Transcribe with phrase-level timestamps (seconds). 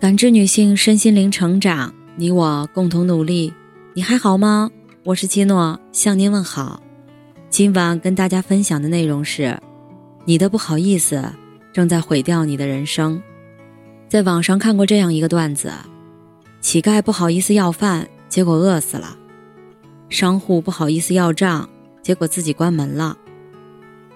[0.00, 3.52] 感知女性身心灵成长，你我共同努力。
[3.92, 4.70] 你还好吗？
[5.04, 6.82] 我是七诺，向您问好。
[7.50, 9.60] 今晚跟大家分享的内容是：
[10.24, 11.22] 你的不好意思
[11.70, 13.22] 正在毁掉你的人生。
[14.08, 15.70] 在网上看过这样一个段子：
[16.62, 19.18] 乞丐不好意思要饭，结果饿死了；
[20.08, 21.68] 商户不好意思要账，
[22.02, 23.14] 结果自己关门了；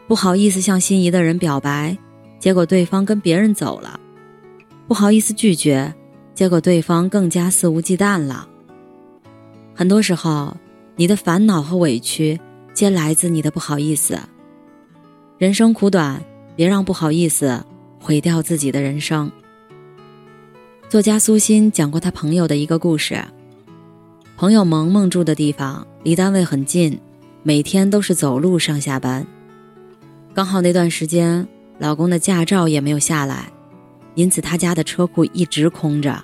[0.08, 1.94] 不好意思向心仪的人表白，
[2.40, 4.00] 结果对方跟别人走了。
[4.86, 5.94] 不好意思拒绝，
[6.34, 8.46] 结果对方更加肆无忌惮了。
[9.75, 10.56] 很多时候，
[10.96, 12.38] 你的烦恼和委屈
[12.75, 14.18] 皆来自你的不好意思。
[15.39, 16.22] 人生苦短，
[16.54, 17.64] 别让不好意思
[17.98, 19.32] 毁掉自己的人生。
[20.89, 23.25] 作家苏欣讲过他朋友的一个故事。
[24.36, 27.00] 朋友萌萌住的地方离单位很近，
[27.42, 29.26] 每天都是走路上下班。
[30.34, 33.53] 刚好那段时间，老公的驾照也没有下来。
[34.14, 36.23] 因此，他家的车库一直空着。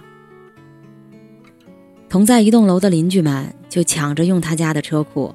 [2.08, 5.34] 同在一栋楼的邻居们就抢着用他家的车库。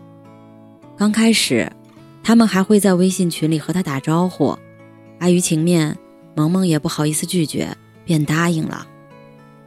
[0.97, 1.71] 刚开始，
[2.23, 4.57] 他们还会在微信群里和他打招呼，
[5.19, 5.97] 碍于情面，
[6.35, 7.75] 萌萌也不好意思拒绝，
[8.05, 8.87] 便答应了。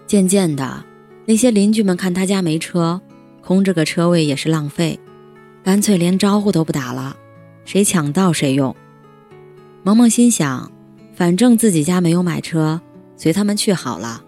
[0.06, 0.84] 渐渐的，
[1.27, 3.00] 那些邻居们看他家没车，
[3.42, 4.98] 空着个车位也是浪费，
[5.62, 7.17] 干脆连招呼都不打了，
[7.64, 8.75] 谁抢到谁用。
[9.83, 10.73] 萌萌心想。
[11.19, 12.80] 反正自己家没有买车，
[13.16, 14.22] 随他们去好了，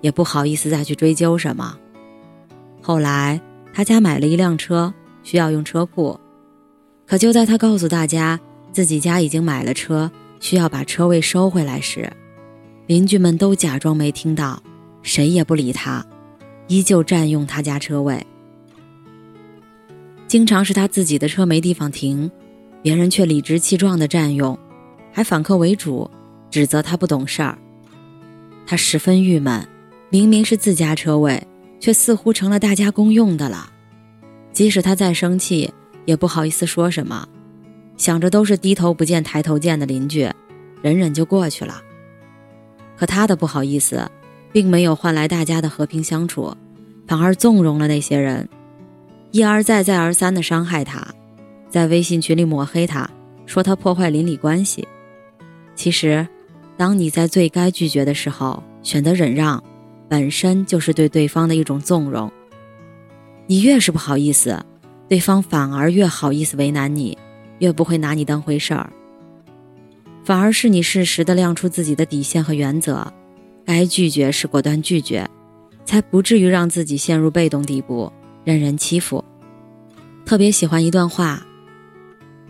[0.00, 1.76] 也不好意思再去追究什么。
[2.80, 3.40] 后来
[3.74, 6.20] 他家买了一辆车，需要用车库，
[7.04, 8.38] 可就在他告诉大家
[8.70, 10.08] 自己家已经买了车，
[10.38, 12.08] 需要把车位收回来时，
[12.86, 14.62] 邻居们都假装没听到，
[15.02, 16.06] 谁也不理他，
[16.68, 18.24] 依旧占用他家车位。
[20.28, 22.30] 经常是他自己的车没地方停，
[22.82, 24.56] 别人却理直气壮地占用，
[25.10, 26.08] 还反客为主。
[26.50, 27.58] 指责他不懂事儿，
[28.66, 29.66] 他十分郁闷。
[30.08, 31.44] 明明是自家车位，
[31.80, 33.68] 却似乎成了大家公用的了。
[34.52, 35.70] 即使他再生气，
[36.04, 37.26] 也不好意思说什么，
[37.96, 40.30] 想着都是低头不见抬头见的邻居，
[40.80, 41.82] 忍忍就过去了。
[42.96, 44.08] 可他的不好意思，
[44.52, 46.56] 并没有换来大家的和平相处，
[47.08, 48.48] 反而纵容了那些人，
[49.32, 51.04] 一而再、再而三的伤害他，
[51.68, 53.10] 在微信群里抹黑他，
[53.44, 54.86] 说他破坏邻里关系。
[55.74, 56.26] 其实。
[56.76, 59.62] 当你在最该拒绝的时候选择忍让，
[60.08, 62.30] 本身就是对对方的一种纵容。
[63.46, 64.64] 你越是不好意思，
[65.08, 67.16] 对方反而越好意思为难你，
[67.58, 68.92] 越不会拿你当回事儿。
[70.24, 73.12] 反而是你适时的亮出自己的底线和原则，
[73.64, 75.28] 该拒绝时果断拒绝，
[75.84, 78.12] 才不至于让自己陷入被动地步，
[78.44, 79.24] 任人欺负。
[80.24, 81.46] 特别喜欢一段话：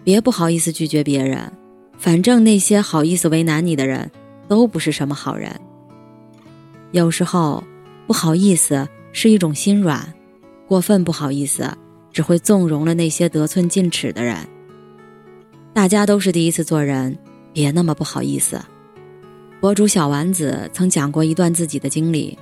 [0.02, 1.52] 别不好意思拒绝别人。
[1.98, 4.10] 反正那些好意思为难你的人，
[4.48, 5.50] 都不是什么好人。
[6.92, 7.64] 有时候，
[8.06, 10.12] 不好意思是一种心软，
[10.68, 11.70] 过分不好意思
[12.12, 14.36] 只会纵容了那些得寸进尺的人。
[15.72, 17.18] 大家都是第一次做人，
[17.52, 18.60] 别那么不好意思。
[19.60, 22.38] 博主小丸子曾讲过一段自己的经历：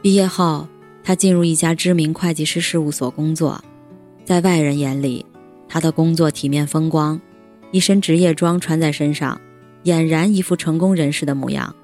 [0.00, 0.68] 毕业后，
[1.02, 3.62] 他进入一家知名会计师事务所工作，
[4.24, 5.24] 在外人眼里，
[5.68, 7.20] 他的工作体面风光。
[7.76, 9.38] 一身职业装穿在身上，
[9.84, 11.76] 俨然一副成功人士的模样。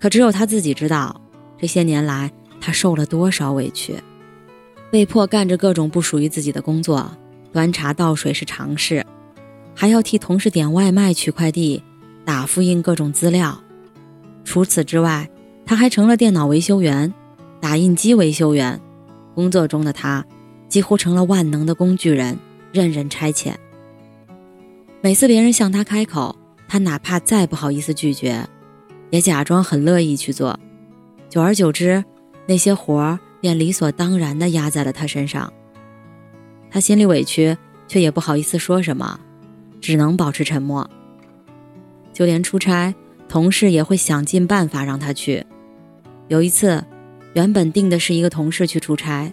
[0.00, 1.20] 可只有他自己知道，
[1.58, 3.94] 这些年来他受了多少委屈，
[4.90, 7.14] 被迫干着各种不属于自己的工作，
[7.52, 9.04] 端茶倒水是常事，
[9.74, 11.82] 还要替同事点外卖、取快递、
[12.24, 13.62] 打复印各种资料。
[14.42, 15.28] 除此之外，
[15.66, 17.12] 他还成了电脑维修员、
[17.60, 18.80] 打印机维修员。
[19.34, 20.24] 工作中的他，
[20.66, 22.38] 几乎成了万能的工具人，
[22.72, 23.52] 任人差遣。
[25.04, 26.34] 每次别人向他开口，
[26.66, 28.42] 他哪怕再不好意思拒绝，
[29.10, 30.58] 也假装很乐意去做。
[31.28, 32.02] 久而久之，
[32.46, 35.52] 那些活儿便理所当然地压在了他身上。
[36.70, 37.54] 他心里委屈，
[37.86, 39.20] 却也不好意思说什么，
[39.78, 40.88] 只能保持沉默。
[42.14, 42.94] 就连出差，
[43.28, 45.44] 同事也会想尽办法让他去。
[46.28, 46.82] 有一次，
[47.34, 49.30] 原本定的是一个同事去出差，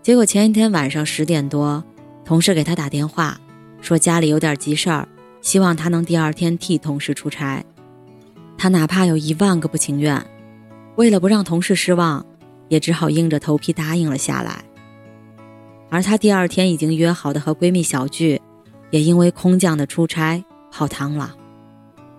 [0.00, 1.82] 结果前一天晚上十点多，
[2.24, 3.36] 同事给他打电话。
[3.82, 5.06] 说家里有点急事儿，
[5.42, 7.62] 希望他能第二天替同事出差。
[8.56, 10.24] 他哪怕有一万个不情愿，
[10.94, 12.24] 为了不让同事失望，
[12.68, 14.64] 也只好硬着头皮答应了下来。
[15.90, 18.40] 而他第二天已经约好的和闺蜜小聚，
[18.90, 21.34] 也因为空降的出差泡汤了。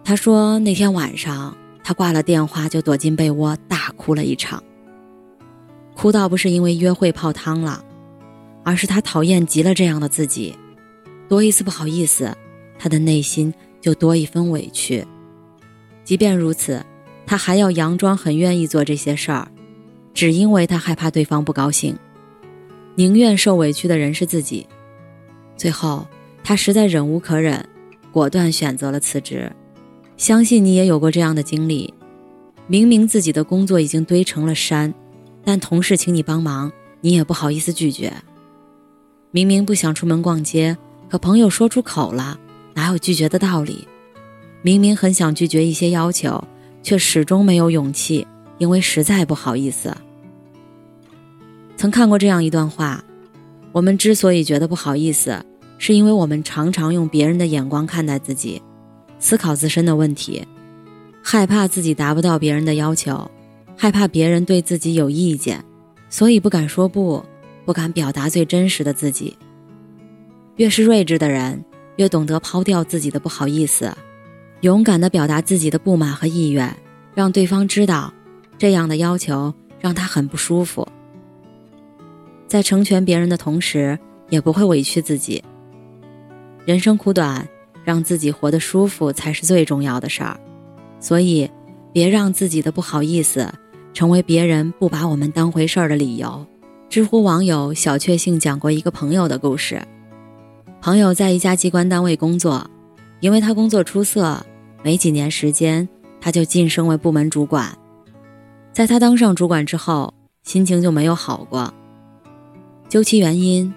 [0.04, 4.62] 他说那天晚上他挂了电话就躲进被窝大哭了一场。
[5.96, 7.82] 哭倒不是因为约会泡汤了，
[8.64, 10.54] 而是他讨厌极了这样的自己。
[11.28, 12.36] 多一次不好意思，
[12.78, 15.06] 他的内心就多一分委屈。
[16.04, 16.86] 即便如此，
[17.26, 19.48] 他还要佯装很愿意做这些事儿，
[20.14, 21.98] 只因为他害怕对方不高兴，
[22.96, 24.68] 宁愿受委屈的人是自己。
[25.56, 26.06] 最后，
[26.44, 27.66] 他实在忍无可忍，
[28.12, 29.52] 果断选择了辞职。
[30.18, 31.94] 相信你也有过这样的经历：
[32.68, 34.94] 明明自己的工作已经堆成了山，
[35.44, 36.72] 但同事请你帮忙，
[37.02, 38.12] 你也不好意思拒绝；
[39.32, 40.78] 明明不想出门逛街，
[41.14, 42.40] 可朋友说出口了，
[42.74, 43.88] 哪有拒绝的道理？
[44.64, 46.44] 明明很想拒绝一些要求，
[46.82, 48.26] 却始终没有勇气，
[48.58, 49.96] 因为实在不好意思。
[51.78, 53.04] 曾看过这样一段话：
[53.72, 55.46] 我们之所以觉得不好意思。
[55.78, 58.60] 是因为我们常常用别人的眼光看待自己，
[59.20, 60.44] 思考自身的问题，
[61.22, 63.30] 害怕自己达不到别人的要求，
[63.78, 65.64] 害怕别人对自己有意见，
[66.10, 67.24] 所以不敢说不，
[67.66, 69.38] 不敢表达最真实的自己。
[70.58, 71.64] 越是睿智的人，
[71.96, 73.92] 越懂得抛掉自己的不好意思，
[74.62, 76.76] 勇敢地表达自己的不满和意愿，
[77.16, 78.14] 让对方知道，
[78.58, 80.88] 这样的要求让他很不舒服。
[82.48, 83.98] 在成全别人的同时，
[84.30, 85.44] 也不会委屈自己。
[86.66, 87.48] 人生苦短，
[87.84, 90.40] 让自己活得舒服才是最重要的事儿。
[91.00, 91.50] 所以，
[91.92, 93.52] 别让自己的不好意思
[93.92, 96.46] 成为别人不把我们当回事儿的理由。
[96.90, 99.82] 知乎网友小确幸讲过一个朋友的故事：
[100.84, 102.70] 朋友在一家机关单位工作，
[103.22, 104.46] 因为他工作出色，
[104.84, 105.88] 没几年时间
[106.20, 107.74] 他就晋升为部门主管。
[108.74, 110.14] 在他当上主管之后，
[110.44, 111.74] 心情就没有好过。
[112.90, 113.74] 究其原因，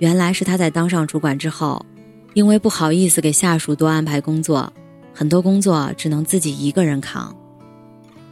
[0.00, 1.82] 原来是他在当上主管之后。
[2.34, 4.70] 因为不好意思给下属多安排工作，
[5.14, 7.34] 很多工作只能自己一个人扛。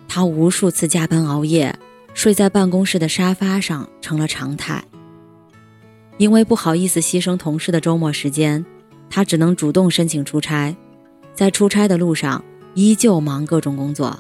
[0.07, 1.75] 他无数次加班熬夜，
[2.13, 4.85] 睡在办公室的沙发上成了常态。
[6.19, 8.65] 因为不好意思牺牲同事的周末时间，
[9.09, 10.77] 他只能主动申请出差，
[11.33, 12.45] 在出差的路上
[12.75, 14.19] 依旧忙各种工作。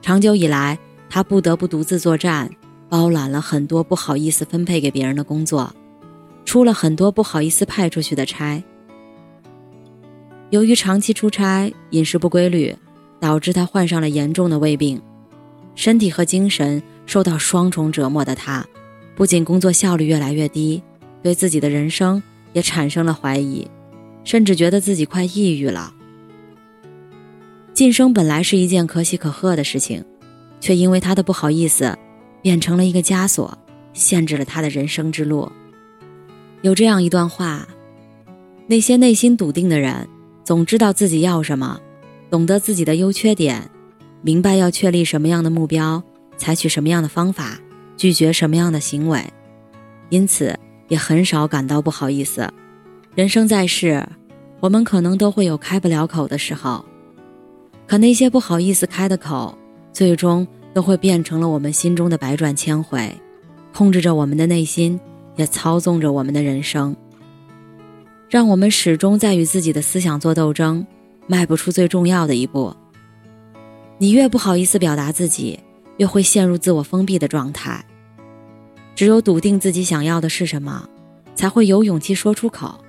[0.00, 0.78] 长久以来，
[1.10, 2.48] 他不得不独自作战，
[2.88, 5.74] 包揽了很多不好意思分配给别人的工作。
[6.44, 8.62] 出了很多不好意思派出去的差。
[10.50, 12.72] 由于长期出差、饮食不规律，
[13.18, 15.02] 导致他患上了严重的胃病，
[15.74, 18.64] 身体和精神受到双重折磨的他，
[19.16, 20.82] 不仅工作效率越来越低，
[21.22, 22.22] 对自己的人生
[22.52, 23.66] 也产生了怀疑，
[24.22, 25.94] 甚至觉得自己快抑郁了。
[27.72, 30.04] 晋升本来是一件可喜可贺的事情，
[30.60, 31.96] 却因为他的不好意思，
[32.42, 33.56] 变成了一个枷锁，
[33.94, 35.50] 限制了他的人生之路。
[36.60, 37.66] 有这样一段话：
[38.66, 40.06] 那些内心笃定的人，
[40.44, 41.80] 总知道自己要什么，
[42.30, 43.70] 懂得自己的优缺点，
[44.20, 46.02] 明白要确立什么样的目标，
[46.36, 47.58] 采取什么样的方法，
[47.96, 49.24] 拒绝什么样的行为，
[50.10, 50.58] 因此
[50.88, 52.48] 也很少感到不好意思。
[53.14, 54.06] 人生在世，
[54.60, 56.84] 我们可能都会有开不了口的时候，
[57.86, 59.56] 可那些不好意思开的口，
[59.92, 63.10] 最终都会变成了我们心中的百转千回，
[63.72, 64.98] 控制着我们的内心。
[65.38, 66.96] 也操纵着我们的人生，
[68.26, 70.86] 让我们始终在与自己的思想做斗争，
[71.26, 72.74] 迈不出最重要的一步。
[73.98, 75.60] 你越不好意思表达自己，
[75.98, 77.84] 越会陷入自我封闭的状态。
[78.94, 80.88] 只有笃定自己想要的是什么，
[81.34, 82.80] 才会有勇气说出口；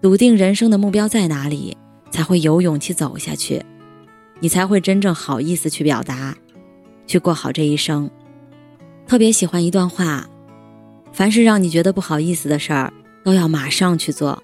[0.00, 1.76] 笃定人生的目标在哪里，
[2.10, 3.64] 才会有勇气走下去。
[4.40, 6.36] 你才会真正好意思去表达，
[7.06, 8.10] 去过好这一生。
[9.06, 10.28] 特别喜欢一段话。
[11.12, 12.92] 凡是让你觉得不好意思的事儿，
[13.24, 14.42] 都要马上去做，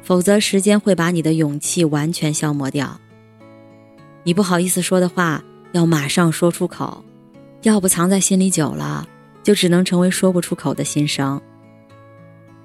[0.00, 2.98] 否则时间会把你的勇气完全消磨掉。
[4.22, 7.04] 你不好意思说的话，要马上说出口，
[7.62, 9.06] 要不藏在心里久了，
[9.42, 11.40] 就只能成为说不出口的心声。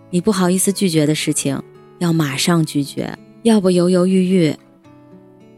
[0.09, 1.59] 你不好意思拒绝的事情，
[1.97, 4.55] 要马上拒绝，要不犹犹豫豫，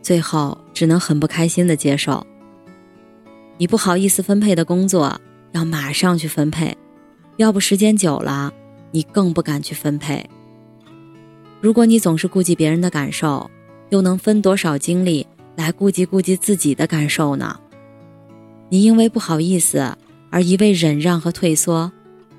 [0.01, 2.25] 最后只能很不开心的接受。
[3.57, 5.19] 你不好意思分配的工作，
[5.51, 6.75] 要马上去分配。
[7.37, 8.53] 要不时间久了，
[8.91, 10.25] 你更不敢去分配。
[11.59, 13.49] 如果你总是顾及别人的感受，
[13.89, 15.27] 又能分多少精力
[15.57, 17.59] 来顾及顾及自己的感受呢？
[18.69, 19.95] 你因为不好意思
[20.29, 21.91] 而一味忍让和退缩，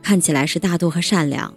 [0.03, 1.55] 看起来是大度和善良，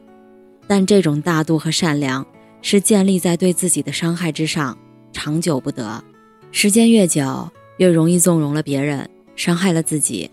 [0.67, 2.25] 但这种大度和善良
[2.61, 4.77] 是建立在对自己的伤害之上，
[5.11, 6.03] 长久不得。
[6.51, 10.29] 时间越久，越容易纵容了别人，伤害了自己。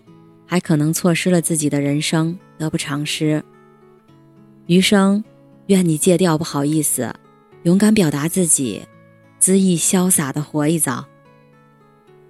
[0.49, 3.43] 还可能错失了自己的人生，得不偿失。
[4.66, 5.25] 余生，
[5.66, 7.12] 愿你戒掉不好意思，
[7.64, 8.83] 勇敢表达自己，
[9.40, 11.05] 恣意潇洒的活一遭。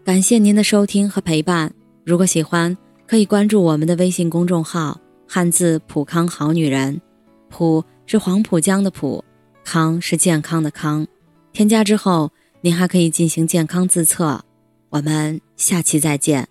[0.02, 1.74] 感谢您的收听和陪伴。
[2.06, 4.96] 如果喜欢，可以关注我们的微信公众号
[5.26, 7.00] “汉字普康好女人”，
[7.50, 9.24] 普是黄浦江的浦，
[9.64, 11.04] 康是健康的康。
[11.52, 14.40] 添加之后，您还可以进行健康自测。
[14.88, 16.46] 我们下期再见。